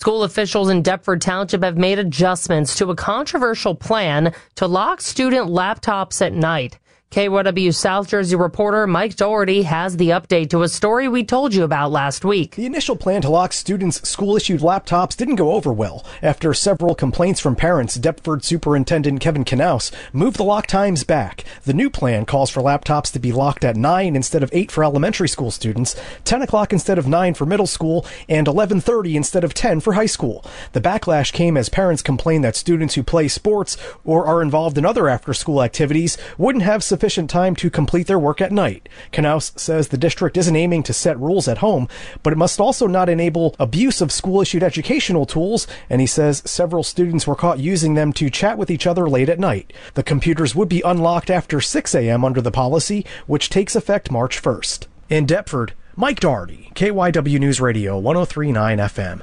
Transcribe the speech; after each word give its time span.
School 0.00 0.22
officials 0.22 0.68
in 0.68 0.84
Deptford 0.84 1.20
Township 1.20 1.64
have 1.64 1.76
made 1.76 1.98
adjustments 1.98 2.76
to 2.76 2.88
a 2.88 2.94
controversial 2.94 3.74
plan 3.74 4.32
to 4.54 4.68
lock 4.68 5.00
student 5.00 5.48
laptops 5.48 6.24
at 6.24 6.32
night. 6.32 6.78
KYW 7.10 7.74
South 7.74 8.06
Jersey 8.06 8.36
reporter 8.36 8.86
Mike 8.86 9.16
Dougherty 9.16 9.62
has 9.62 9.96
the 9.96 10.10
update 10.10 10.50
to 10.50 10.62
a 10.62 10.68
story 10.68 11.08
we 11.08 11.24
told 11.24 11.54
you 11.54 11.64
about 11.64 11.90
last 11.90 12.22
week. 12.22 12.54
The 12.54 12.66
initial 12.66 12.96
plan 12.96 13.22
to 13.22 13.30
lock 13.30 13.54
students' 13.54 14.06
school 14.06 14.36
issued 14.36 14.60
laptops 14.60 15.16
didn't 15.16 15.36
go 15.36 15.52
over 15.52 15.72
well. 15.72 16.04
After 16.20 16.52
several 16.52 16.94
complaints 16.94 17.40
from 17.40 17.56
parents, 17.56 17.96
Deptford 17.96 18.44
Superintendent 18.44 19.22
Kevin 19.22 19.46
Knaus 19.46 19.90
moved 20.12 20.36
the 20.36 20.44
lock 20.44 20.66
times 20.66 21.02
back. 21.02 21.44
The 21.64 21.72
new 21.72 21.88
plan 21.88 22.26
calls 22.26 22.50
for 22.50 22.60
laptops 22.60 23.10
to 23.12 23.18
be 23.18 23.32
locked 23.32 23.64
at 23.64 23.74
9 23.74 24.14
instead 24.14 24.42
of 24.42 24.50
8 24.52 24.70
for 24.70 24.84
elementary 24.84 25.30
school 25.30 25.50
students, 25.50 25.96
10 26.24 26.42
o'clock 26.42 26.74
instead 26.74 26.98
of 26.98 27.08
9 27.08 27.32
for 27.32 27.46
middle 27.46 27.66
school, 27.66 28.04
and 28.28 28.46
11.30 28.46 29.14
instead 29.14 29.44
of 29.44 29.54
10 29.54 29.80
for 29.80 29.94
high 29.94 30.04
school. 30.04 30.44
The 30.72 30.82
backlash 30.82 31.32
came 31.32 31.56
as 31.56 31.70
parents 31.70 32.02
complained 32.02 32.44
that 32.44 32.54
students 32.54 32.96
who 32.96 33.02
play 33.02 33.28
sports 33.28 33.78
or 34.04 34.26
are 34.26 34.42
involved 34.42 34.76
in 34.76 34.84
other 34.84 35.08
after 35.08 35.32
school 35.32 35.62
activities 35.62 36.18
wouldn't 36.36 36.64
have 36.64 36.84
sufficient 36.84 36.97
time 36.98 37.54
to 37.56 37.70
complete 37.70 38.06
their 38.06 38.18
work 38.18 38.40
at 38.40 38.52
night. 38.52 38.88
Knaus 39.12 39.58
says 39.58 39.88
the 39.88 39.96
district 39.96 40.36
isn't 40.36 40.56
aiming 40.56 40.82
to 40.84 40.92
set 40.92 41.18
rules 41.18 41.48
at 41.48 41.58
home, 41.58 41.88
but 42.22 42.32
it 42.32 42.36
must 42.36 42.60
also 42.60 42.86
not 42.86 43.08
enable 43.08 43.54
abuse 43.58 44.00
of 44.00 44.12
school 44.12 44.40
issued 44.40 44.62
educational 44.62 45.26
tools, 45.26 45.66
and 45.88 46.00
he 46.00 46.06
says 46.06 46.42
several 46.44 46.82
students 46.82 47.26
were 47.26 47.34
caught 47.34 47.58
using 47.58 47.94
them 47.94 48.12
to 48.12 48.30
chat 48.30 48.58
with 48.58 48.70
each 48.70 48.86
other 48.86 49.08
late 49.08 49.28
at 49.28 49.38
night. 49.38 49.72
The 49.94 50.02
computers 50.02 50.54
would 50.54 50.68
be 50.68 50.82
unlocked 50.82 51.30
after 51.30 51.60
6 51.60 51.94
a.m. 51.94 52.24
under 52.24 52.40
the 52.40 52.50
policy, 52.50 53.06
which 53.26 53.50
takes 53.50 53.76
effect 53.76 54.10
March 54.10 54.42
1st. 54.42 54.86
In 55.08 55.26
Deptford, 55.26 55.72
Mike 55.96 56.20
Dougherty, 56.20 56.70
KYW 56.74 57.40
News 57.40 57.60
Radio 57.60 57.98
1039 57.98 58.78
FM. 58.78 59.22